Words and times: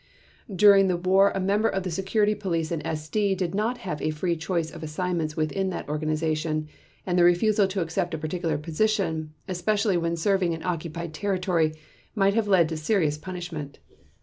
During 0.51 0.87
the 0.87 0.97
war 0.97 1.29
a 1.35 1.39
member 1.39 1.69
of 1.69 1.83
the 1.83 1.91
Security 1.91 2.33
Police 2.33 2.71
and 2.71 2.83
SD 2.83 3.37
did 3.37 3.53
not 3.53 3.77
have 3.77 4.01
a 4.01 4.09
free 4.09 4.35
choice 4.35 4.71
of 4.71 4.81
assignments 4.81 5.37
within 5.37 5.69
that 5.69 5.87
organization 5.87 6.67
and 7.05 7.19
the 7.19 7.23
refusal 7.23 7.67
to 7.67 7.81
accept 7.81 8.15
a 8.15 8.17
particular 8.17 8.57
position, 8.57 9.35
especially 9.47 9.97
when 9.97 10.17
serving 10.17 10.53
in 10.53 10.63
occupied 10.63 11.13
territory, 11.13 11.75
might 12.15 12.33
have 12.33 12.47
led 12.47 12.67
to 12.69 12.77
serious 12.77 13.19
punishment. 13.19 13.77